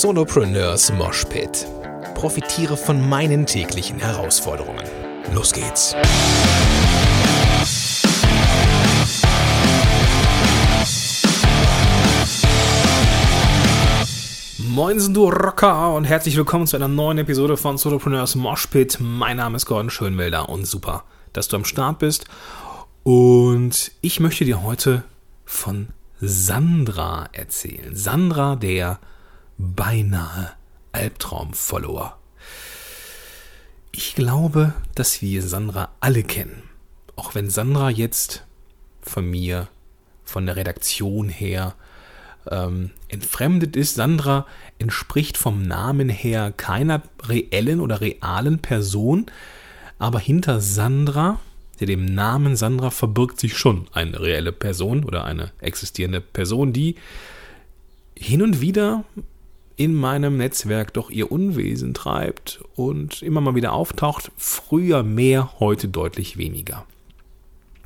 [0.00, 1.66] Solopreneurs Moshpit.
[2.14, 4.82] Profitiere von meinen täglichen Herausforderungen.
[5.34, 5.94] Los geht's.
[14.56, 18.96] Moinsen du Rocker und herzlich willkommen zu einer neuen Episode von Solopreneurs Moshpit.
[18.98, 21.04] Mein Name ist Gordon Schönwelder und super,
[21.34, 22.24] dass du am Start bist.
[23.02, 25.04] Und ich möchte dir heute
[25.44, 25.88] von
[26.18, 27.94] Sandra erzählen.
[27.94, 28.98] Sandra, der
[29.62, 30.52] beinahe
[30.92, 32.18] Albtraum-Follower.
[33.92, 36.62] Ich glaube, dass wir Sandra alle kennen.
[37.16, 38.44] Auch wenn Sandra jetzt
[39.00, 39.68] von mir,
[40.24, 41.74] von der Redaktion her,
[42.50, 43.94] ähm, entfremdet ist.
[43.94, 44.46] Sandra
[44.78, 49.26] entspricht vom Namen her keiner reellen oder realen Person,
[49.98, 51.38] aber hinter Sandra,
[51.80, 56.96] dem Namen Sandra, verbirgt sich schon eine reelle Person oder eine existierende Person, die
[58.16, 59.04] hin und wieder
[59.76, 64.30] in meinem Netzwerk doch ihr Unwesen treibt und immer mal wieder auftaucht.
[64.36, 66.84] Früher mehr, heute deutlich weniger.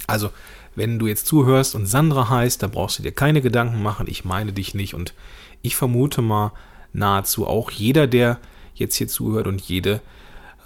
[0.07, 0.31] Also,
[0.75, 4.07] wenn du jetzt zuhörst und Sandra heißt, dann brauchst du dir keine Gedanken machen.
[4.09, 5.15] Ich meine dich nicht und
[5.63, 6.53] ich vermute mal
[6.93, 8.39] nahezu auch jeder, der
[8.75, 10.01] jetzt hier zuhört und jede,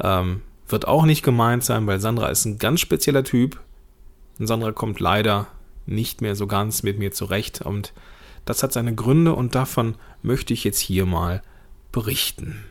[0.00, 3.60] ähm, wird auch nicht gemeint sein, weil Sandra ist ein ganz spezieller Typ.
[4.38, 5.46] Und Sandra kommt leider
[5.86, 7.92] nicht mehr so ganz mit mir zurecht und
[8.44, 11.42] das hat seine Gründe und davon möchte ich jetzt hier mal
[11.92, 12.64] berichten.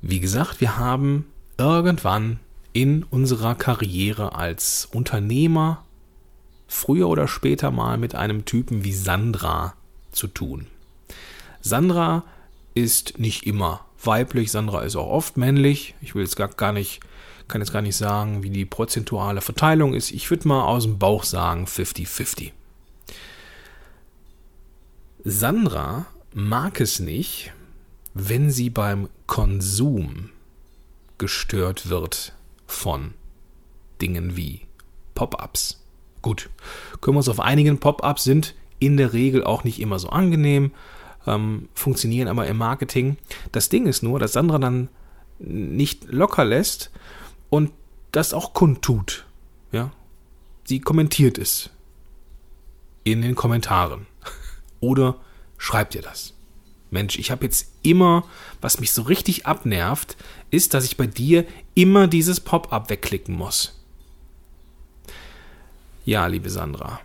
[0.00, 1.26] Wie gesagt, wir haben
[1.56, 2.38] irgendwann
[2.72, 5.84] in unserer Karriere als Unternehmer
[6.68, 9.74] früher oder später mal mit einem Typen wie Sandra
[10.12, 10.66] zu tun.
[11.60, 12.24] Sandra
[12.74, 15.94] ist nicht immer weiblich, Sandra ist auch oft männlich.
[16.00, 17.00] Ich will jetzt gar, gar nicht,
[17.48, 20.12] kann jetzt gar nicht sagen, wie die prozentuale Verteilung ist.
[20.12, 22.52] Ich würde mal aus dem Bauch sagen 50-50.
[25.30, 27.52] Sandra mag es nicht,
[28.14, 30.30] wenn sie beim Konsum
[31.18, 32.32] gestört wird
[32.66, 33.12] von
[34.00, 34.62] Dingen wie
[35.14, 35.84] Pop-ups.
[36.22, 36.48] Gut,
[37.02, 40.72] können wir uns auf einigen Pop-ups sind in der Regel auch nicht immer so angenehm,
[41.26, 43.18] ähm, funktionieren aber im Marketing.
[43.52, 44.88] Das Ding ist nur, dass Sandra dann
[45.38, 46.90] nicht locker lässt
[47.50, 47.70] und
[48.12, 49.26] das auch kundtut.
[49.72, 49.92] Ja?
[50.64, 51.68] Sie kommentiert es
[53.04, 54.06] in den Kommentaren.
[54.80, 55.16] Oder
[55.56, 56.34] schreibt ihr das.
[56.90, 58.24] Mensch, ich habe jetzt immer,
[58.60, 60.16] was mich so richtig abnervt,
[60.50, 61.44] ist, dass ich bei dir
[61.74, 63.78] immer dieses Pop-up wegklicken muss.
[66.04, 67.00] Ja, liebe Sandra,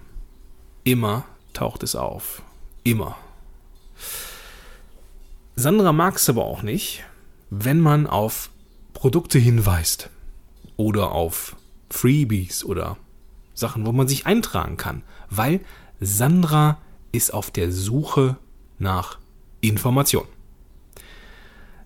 [0.86, 2.42] immer taucht es auf.
[2.84, 3.18] Immer.
[5.56, 7.04] Sandra mag es aber auch nicht,
[7.50, 8.50] wenn man auf
[8.94, 10.10] Produkte hinweist
[10.78, 11.56] oder auf
[11.90, 12.98] Freebies oder
[13.54, 15.60] Sachen, wo man sich eintragen kann, weil
[16.00, 16.80] Sandra
[17.14, 18.36] ist auf der Suche
[18.80, 19.20] nach
[19.62, 20.26] Information.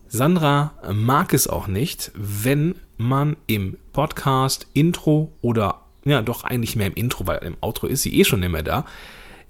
[0.08, 6.88] Sandra mag es auch nicht, wenn man im Podcast Intro oder ja, doch eigentlich mehr
[6.88, 8.86] im Intro, weil im Outro ist sie eh schon immer da,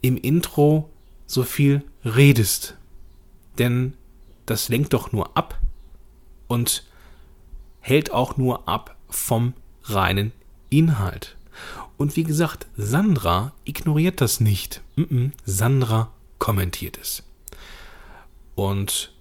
[0.01, 0.89] im Intro
[1.27, 2.75] so viel redest.
[3.59, 3.93] Denn
[4.47, 5.59] das lenkt doch nur ab
[6.47, 6.85] und
[7.79, 10.31] hält auch nur ab vom reinen
[10.69, 11.36] Inhalt.
[11.97, 14.81] Und wie gesagt, Sandra ignoriert das nicht.
[15.45, 17.23] Sandra kommentiert es.
[18.55, 19.13] Und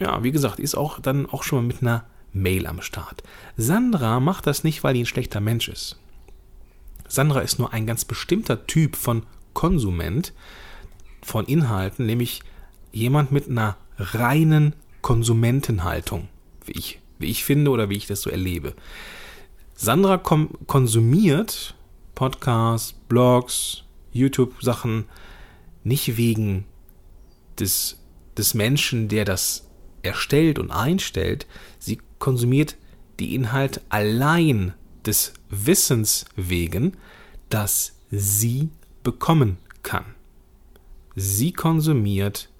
[0.00, 3.22] ja, wie gesagt, ist auch dann auch schon mal mit einer Mail am Start.
[3.56, 5.96] Sandra macht das nicht, weil die ein schlechter Mensch ist.
[7.08, 9.24] Sandra ist nur ein ganz bestimmter Typ von
[9.54, 10.32] Konsument
[11.22, 12.42] von Inhalten, nämlich
[12.92, 16.28] jemand mit einer reinen Konsumentenhaltung,
[16.64, 18.74] wie ich, wie ich finde oder wie ich das so erlebe.
[19.74, 21.74] Sandra konsumiert
[22.18, 25.04] Podcasts, Blogs, YouTube-Sachen
[25.84, 26.64] nicht wegen
[27.60, 28.00] des,
[28.36, 29.68] des Menschen, der das
[30.02, 31.46] erstellt und einstellt.
[31.78, 32.76] Sie konsumiert
[33.20, 34.74] die Inhalte allein
[35.06, 36.96] des Wissens wegen,
[37.50, 38.70] dass sie
[39.04, 40.04] bekommen kann.
[41.14, 42.50] Sie konsumiert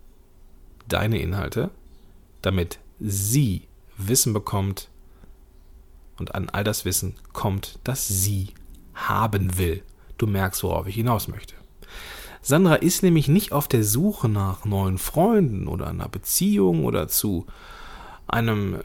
[0.87, 1.73] deine Inhalte,
[2.43, 3.63] damit sie
[3.97, 4.89] Wissen bekommt
[6.17, 8.53] und an all das Wissen kommt, das sie
[9.07, 9.83] haben will.
[10.17, 11.55] Du merkst, worauf ich hinaus möchte.
[12.43, 17.47] Sandra ist nämlich nicht auf der Suche nach neuen Freunden oder einer Beziehung oder zu
[18.27, 18.79] einem,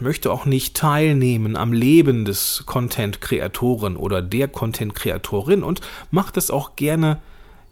[0.00, 5.80] möchte auch nicht teilnehmen am Leben des Content-Kreatoren oder der Content-Kreatorin und
[6.10, 7.20] macht das auch gerne,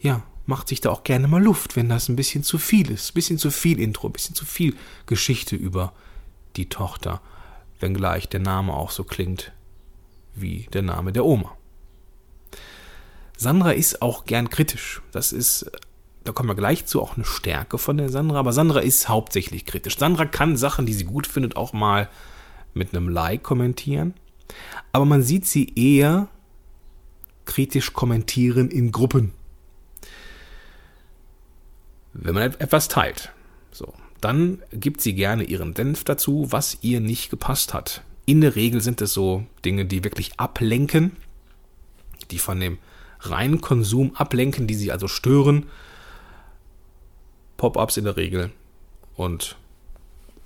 [0.01, 3.11] ja, macht sich da auch gerne mal Luft, wenn das ein bisschen zu viel ist.
[3.11, 4.77] Ein bisschen zu viel Intro, ein bisschen zu viel
[5.07, 5.93] Geschichte über
[6.55, 7.21] die Tochter,
[7.81, 9.53] wenngleich der Name auch so klingt
[10.35, 11.57] wie der Name der Oma.
[13.37, 15.03] Sandra ist auch gern kritisch.
[15.13, 15.71] Das ist
[16.27, 19.65] da kommen wir gleich zu, auch eine Stärke von der Sandra, aber Sandra ist hauptsächlich
[19.65, 19.97] kritisch.
[19.97, 22.09] Sandra kann Sachen, die sie gut findet, auch mal
[22.75, 24.15] mit einem Like kommentieren,
[24.93, 26.29] aber man sieht sie eher
[27.45, 29.33] kritisch kommentieren in Gruppen.
[32.13, 33.33] Wenn man etwas teilt,
[33.71, 38.03] so, dann gibt sie gerne ihren Senf dazu, was ihr nicht gepasst hat.
[38.25, 41.13] In der Regel sind es so Dinge, die wirklich ablenken,
[42.33, 42.79] die von dem
[43.21, 45.67] reinen Konsum ablenken, die sie also stören.
[47.57, 48.53] Pop-ups in der Regel
[49.17, 49.57] und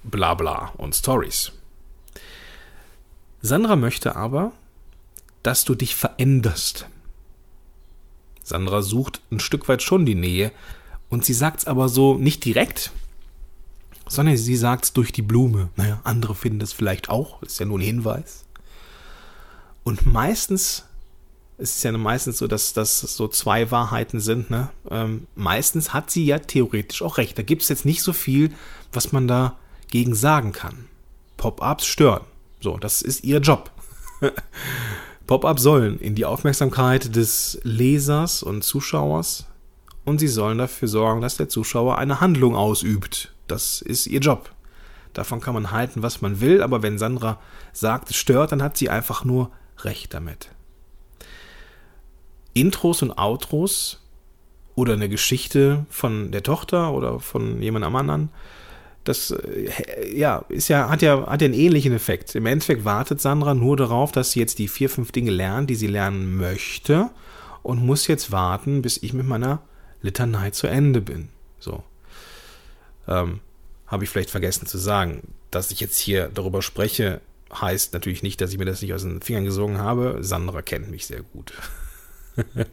[0.05, 1.53] bla bla und Stories.
[3.43, 4.53] Sandra möchte aber,
[5.43, 6.87] dass du dich veränderst.
[8.43, 10.53] Sandra sucht ein Stück weit schon die Nähe
[11.09, 12.93] und sie sagt es aber so nicht direkt,
[14.09, 15.71] sondern sie sagt es durch die Blume.
[15.77, 18.45] Naja, andere finden es vielleicht auch, ist ja nur ein Hinweis.
[19.85, 20.85] Und meistens,
[21.61, 24.71] es ist ja meistens so, dass das so zwei Wahrheiten sind, ne?
[24.91, 27.37] Ähm, meistens hat sie ja theoretisch auch recht.
[27.39, 28.53] Da gibt es jetzt nicht so viel,
[28.93, 30.87] was man dagegen sagen kann.
[31.37, 32.23] Pop-ups stören.
[32.61, 33.71] So, das ist ihr Job.
[35.27, 39.47] Pop-ups sollen in die Aufmerksamkeit des Lesers und Zuschauers
[40.05, 43.33] und sie sollen dafür sorgen, dass der Zuschauer eine Handlung ausübt.
[43.47, 44.51] Das ist ihr Job.
[45.13, 47.39] Davon kann man halten, was man will, aber wenn Sandra
[47.73, 49.51] sagt, es stört, dann hat sie einfach nur
[49.83, 50.51] recht damit.
[52.61, 54.01] Intros und Outros
[54.75, 58.31] oder eine Geschichte von der Tochter oder von jemandem anderen,
[59.05, 59.71] das äh,
[60.17, 62.35] ja, ist ja, hat ja, hat ja einen ähnlichen Effekt.
[62.35, 65.75] Im Endeffekt wartet Sandra nur darauf, dass sie jetzt die vier, fünf Dinge lernt, die
[65.75, 67.11] sie lernen möchte
[67.63, 69.61] und muss jetzt warten, bis ich mit meiner
[70.03, 71.29] Litanei zu Ende bin.
[71.59, 71.83] So.
[73.09, 73.41] Ähm,
[73.87, 75.35] Habe ich vielleicht vergessen zu sagen.
[75.51, 77.21] Dass ich jetzt hier darüber spreche,
[77.53, 80.19] heißt natürlich nicht, dass ich mir das nicht aus den Fingern gesogen habe.
[80.21, 81.53] Sandra kennt mich sehr gut.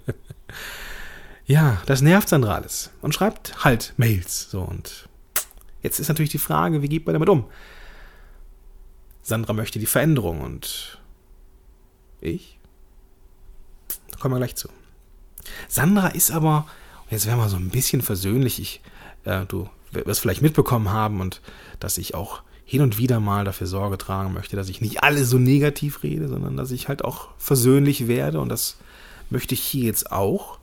[1.45, 2.91] ja, das nervt Sandra alles.
[3.01, 4.49] Und schreibt halt Mails.
[4.49, 5.07] So, und
[5.81, 7.45] jetzt ist natürlich die Frage, wie geht man damit um?
[9.23, 11.01] Sandra möchte die Veränderung und
[12.21, 12.59] ich?
[14.11, 14.69] Da kommen wir gleich zu.
[15.67, 16.65] Sandra ist aber
[17.09, 18.59] Jetzt wären wir so ein bisschen versöhnlich.
[18.59, 18.81] Ich,
[19.23, 21.41] äh, du wirst vielleicht mitbekommen haben und
[21.79, 25.23] dass ich auch hin und wieder mal dafür Sorge tragen möchte, dass ich nicht alle
[25.23, 28.77] so negativ rede, sondern dass ich halt auch versöhnlich werde und das
[29.31, 30.59] möchte ich hier jetzt auch.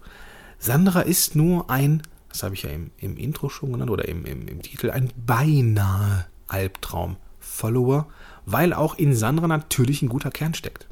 [0.59, 4.25] Sandra ist nur ein, das habe ich ja im, im Intro schon genannt oder im,
[4.25, 8.07] im, im Titel, ein beinahe Albtraum-Follower,
[8.47, 10.87] weil auch in Sandra natürlich ein guter Kern steckt.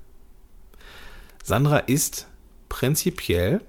[1.42, 2.28] Sandra ist
[2.68, 3.60] prinzipiell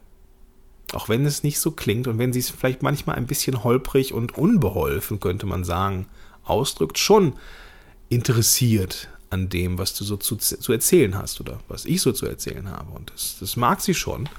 [0.93, 4.13] auch wenn es nicht so klingt und wenn sie es vielleicht manchmal ein bisschen holprig
[4.13, 6.07] und unbeholfen, könnte man sagen,
[6.43, 7.33] ausdrückt, schon
[8.09, 12.27] interessiert an dem, was du so zu, zu erzählen hast oder was ich so zu
[12.27, 12.91] erzählen habe.
[12.91, 14.29] Und das, das mag sie schon,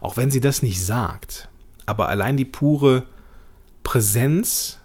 [0.00, 1.48] auch wenn sie das nicht sagt.
[1.84, 3.02] Aber allein die pure
[3.82, 4.78] Präsenz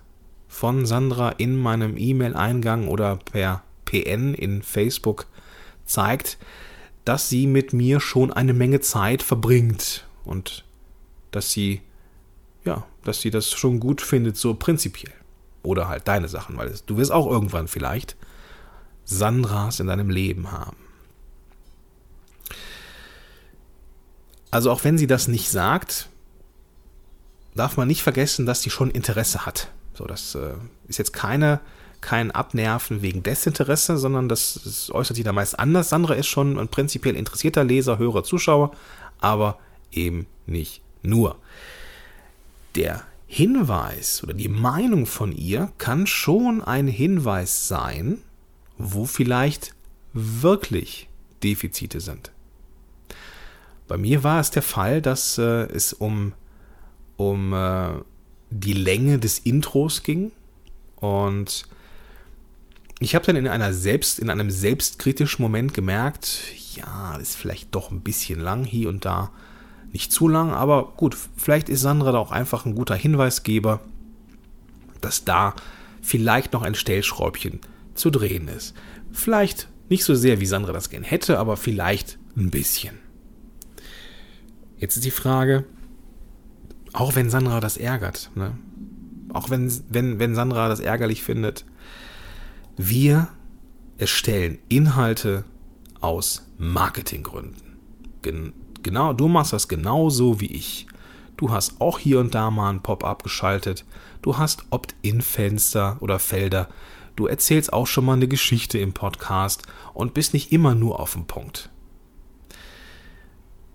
[0.48, 5.28] von Sandra in meinem E-Mail-Eingang oder per PN in Facebook
[5.86, 6.40] zeigt,
[7.06, 10.66] dass sie mit mir schon eine Menge Zeit verbringt und
[11.30, 11.82] dass sie,
[12.66, 15.14] ja, dass sie das schon gut findet, so prinzipiell.
[15.64, 18.16] Oder halt deine Sachen, weil du wirst auch irgendwann vielleicht
[19.12, 20.78] Sandras in deinem Leben haben.
[24.50, 26.10] Also auch wenn sie das nicht sagt,
[27.56, 29.70] darf man nicht vergessen, dass sie schon Interesse hat.
[29.94, 30.54] So, das äh,
[30.88, 31.60] ist jetzt keine,
[32.02, 35.90] kein Abnerven wegen Desinteresse, sondern das, das äußert sich da meist anders.
[35.90, 38.72] Sandra ist schon ein prinzipiell interessierter Leser, Hörer, Zuschauer,
[39.20, 39.60] aber
[39.92, 41.38] eben nicht nur
[42.76, 48.22] der Hinweis oder die Meinung von ihr kann schon ein Hinweis sein,
[48.84, 49.74] wo vielleicht
[50.14, 51.08] wirklich
[51.44, 52.32] Defizite sind.
[53.88, 56.34] Bei mir war es der Fall, dass äh, es um,
[57.18, 57.90] um äh,
[58.50, 60.32] die Länge des Intros ging
[60.98, 61.66] und
[63.00, 66.44] ich habe dann in einer selbst in einem selbstkritischen Moment gemerkt,
[66.76, 69.32] ja, das ist vielleicht doch ein bisschen lang hier und da
[69.92, 73.82] nicht zu lang, aber gut, vielleicht ist Sandra da auch einfach ein guter Hinweisgeber,
[75.02, 75.56] dass da
[76.02, 77.60] vielleicht noch ein Stellschräubchen
[77.94, 78.74] zu drehen ist.
[79.12, 82.98] Vielleicht nicht so sehr, wie Sandra das gern hätte, aber vielleicht ein bisschen.
[84.78, 85.66] Jetzt ist die Frage,
[86.94, 88.58] auch wenn Sandra das ärgert, ne?
[89.34, 91.66] auch wenn, wenn, wenn Sandra das ärgerlich findet,
[92.78, 93.28] wir
[93.98, 95.44] erstellen Inhalte
[96.00, 97.72] aus Marketinggründen
[98.84, 100.88] genau, du machst das genauso wie ich.
[101.38, 103.86] Du hast auch hier und da mal ein Pop-up geschaltet.
[104.22, 106.68] Du hast Opt-in-Fenster oder Felder.
[107.22, 109.62] Du erzählst auch schon mal eine Geschichte im Podcast
[109.94, 111.70] und bist nicht immer nur auf dem Punkt.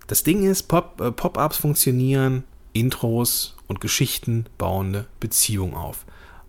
[0.07, 6.05] Das Ding ist, äh, Pop-ups funktionieren Intros und Geschichten bauende Beziehung auf.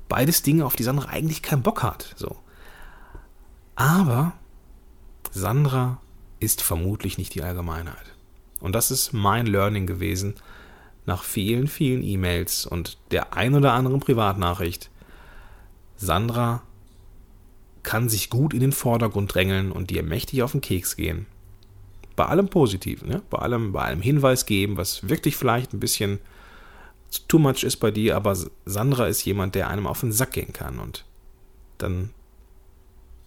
[0.09, 2.17] Beides Dinge, auf die Sandra eigentlich keinen Bock hat.
[2.17, 2.37] So.
[3.77, 4.33] Aber
[5.31, 6.01] Sandra
[6.41, 8.17] ist vermutlich nicht die Allgemeinheit.
[8.59, 10.35] Und das ist mein Learning gewesen
[11.07, 14.91] nach vielen, vielen E-Mails und der ein oder anderen Privatnachricht.
[15.97, 16.63] Sandra
[17.83, 21.27] kann sich gut in den Vordergrund drängeln und dir mächtig auf den Keks gehen.
[22.17, 23.23] Bei allem Positiven, ne?
[23.31, 26.19] bei, allem, bei allem Hinweis geben, was wirklich vielleicht ein bisschen
[27.29, 30.53] too much ist bei dir, aber Sandra ist jemand, der einem auf den Sack gehen
[30.53, 31.05] kann und
[31.79, 32.11] dann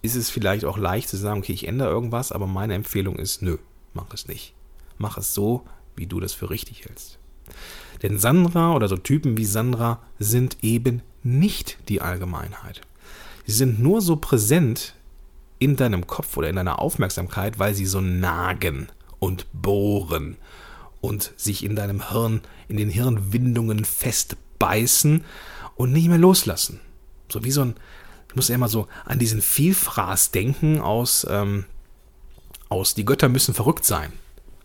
[0.02, 3.40] ist es vielleicht auch leicht zu sagen, okay, ich ändere irgendwas, aber meine Empfehlung ist,
[3.40, 3.56] nö,
[3.94, 4.54] mach es nicht.
[4.98, 5.64] Mach es so,
[5.96, 7.18] wie du das für richtig hältst.
[8.02, 12.82] Denn Sandra oder so Typen wie Sandra sind eben nicht die Allgemeinheit.
[13.46, 14.94] Sie sind nur so präsent
[15.58, 20.36] in deinem Kopf oder in deiner Aufmerksamkeit, weil sie so nagen und bohren
[21.00, 25.24] und sich in deinem Hirn, in den Hirnwindungen festbeißen
[25.76, 26.80] und nicht mehr loslassen.
[27.28, 27.74] So wie so ein,
[28.28, 31.64] ich muss ja immer so an diesen Vielfraß denken aus, ähm,
[32.68, 34.12] aus Die Götter müssen verrückt sein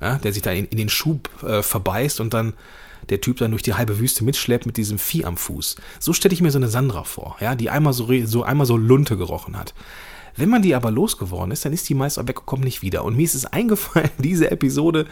[0.01, 2.53] ja, der sich da in, in den Schub äh, verbeißt und dann
[3.09, 5.75] der Typ dann durch die halbe Wüste mitschleppt mit diesem Vieh am Fuß.
[5.99, 8.77] So stelle ich mir so eine Sandra vor, ja, die einmal so, so, einmal so
[8.77, 9.73] Lunte gerochen hat.
[10.35, 13.03] Wenn man die aber losgeworden ist, dann ist die meist auch weggekommen nicht wieder.
[13.03, 15.05] Und mir ist es eingefallen, diese Episode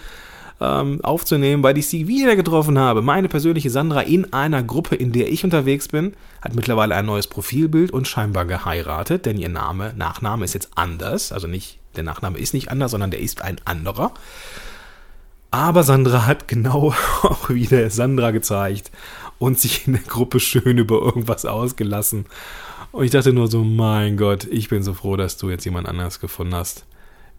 [0.62, 3.02] ähm, aufzunehmen, weil ich sie wieder getroffen habe.
[3.02, 7.28] Meine persönliche Sandra in einer Gruppe, in der ich unterwegs bin, hat mittlerweile ein neues
[7.28, 11.32] Profilbild und scheinbar geheiratet, denn ihr Name, Nachname ist jetzt anders.
[11.32, 14.14] Also nicht, der Nachname ist nicht anders, sondern der ist ein anderer.
[15.56, 18.92] Aber Sandra hat genau auch wieder Sandra gezeigt
[19.40, 22.26] und sich in der Gruppe schön über irgendwas ausgelassen.
[22.92, 25.88] Und ich dachte nur so, mein Gott, ich bin so froh, dass du jetzt jemand
[25.88, 26.86] anderes gefunden hast,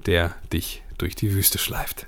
[0.06, 2.06] der dich durch die Wüste schleift.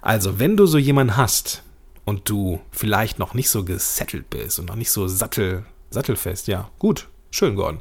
[0.00, 1.62] Also, wenn du so jemanden hast
[2.06, 6.70] und du vielleicht noch nicht so gesettelt bist und noch nicht so sattel, sattelfest, ja,
[6.78, 7.80] gut, schön, Gordon.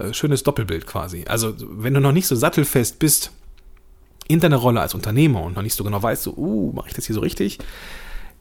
[0.00, 1.26] Äh, schönes Doppelbild quasi.
[1.28, 3.30] Also, wenn du noch nicht so sattelfest bist,
[4.28, 6.94] in deiner Rolle als Unternehmer und noch nicht so genau weißt, so, uh, mache ich
[6.94, 7.58] das hier so richtig,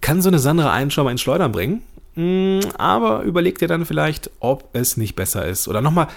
[0.02, 1.82] kann so eine Sandra einen schon mal ins Schleudern bringen.
[2.16, 5.68] Mm, aber überleg dir dann vielleicht, ob es nicht besser ist.
[5.68, 6.08] Oder nochmal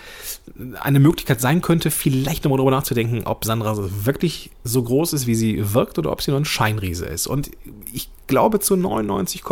[0.81, 5.35] eine Möglichkeit sein könnte, vielleicht nochmal darüber nachzudenken, ob Sandra wirklich so groß ist, wie
[5.35, 7.27] sie wirkt, oder ob sie nur ein Scheinriese ist.
[7.27, 7.51] Und
[7.93, 9.43] ich glaube zu 99,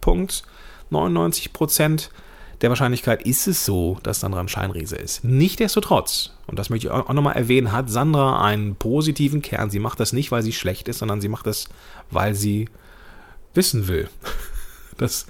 [0.00, 0.42] Punkt
[0.90, 2.10] 99 Prozent
[2.60, 5.24] der Wahrscheinlichkeit ist es so, dass Sandra ein Scheinriese ist.
[5.24, 9.70] Nichtsdestotrotz, und das möchte ich auch nochmal erwähnen, hat Sandra einen positiven Kern.
[9.70, 11.68] Sie macht das nicht, weil sie schlecht ist, sondern sie macht das,
[12.10, 12.68] weil sie
[13.54, 14.08] wissen will.
[14.96, 15.24] Das,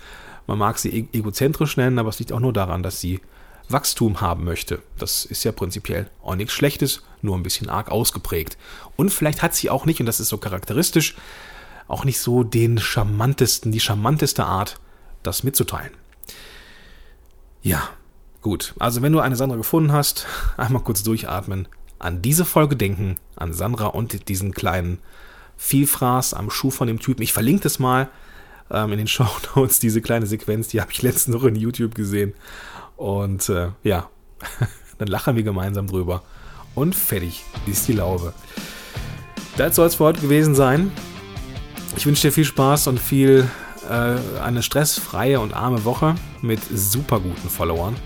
[0.49, 3.21] man mag sie e-, egozentrisch nennen, aber es liegt auch nur daran, dass sie
[3.69, 4.83] Wachstum haben möchte.
[4.99, 8.59] Das ist ja prinzipiell auch nichts Schlechtes, nur ein bisschen arg ausgeprägt.
[8.97, 11.15] Und vielleicht hat sie auch nicht, und das ist so charakteristisch,
[11.87, 14.81] auch nicht so den charmantesten, die charmanteste Art,
[15.23, 15.93] das mitzuteilen.
[17.63, 17.89] Ja,
[18.43, 18.75] gut.
[18.79, 20.27] Also wenn du eine Sandra gefunden hast,
[20.57, 24.99] einmal kurz durchatmen, an diese Folge denken, an Sandra und diesen kleinen
[25.57, 27.23] Vielfraß am Schuh von dem Typen.
[27.23, 28.09] Ich verlinke das mal
[28.71, 31.95] ähm, in den Show Notes, diese kleine Sequenz, die habe ich letztens noch in YouTube
[31.95, 32.33] gesehen.
[32.97, 34.09] Und äh, ja,
[34.99, 36.23] dann lachen wir gemeinsam drüber.
[36.75, 38.33] Und fertig ist die Laube.
[39.57, 40.91] Das soll es für heute gewesen sein.
[41.97, 43.51] Ich wünsche dir viel Spaß und viel
[43.91, 47.97] äh, eine stressfreie und arme Woche mit super guten Followern.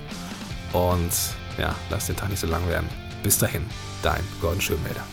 [0.72, 1.12] Und
[1.58, 2.88] ja, lass den Tag nicht so lang werden.
[3.22, 3.64] Bis dahin,
[4.02, 5.04] dein Gordon Schönmelder.